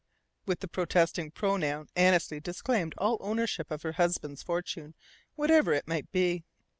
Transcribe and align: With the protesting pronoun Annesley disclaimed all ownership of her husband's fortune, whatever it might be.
With 0.47 0.61
the 0.61 0.67
protesting 0.67 1.29
pronoun 1.29 1.87
Annesley 1.95 2.39
disclaimed 2.39 2.95
all 2.97 3.19
ownership 3.21 3.69
of 3.69 3.83
her 3.83 3.91
husband's 3.91 4.41
fortune, 4.41 4.95
whatever 5.35 5.73
it 5.73 5.87
might 5.87 6.11
be. 6.11 6.43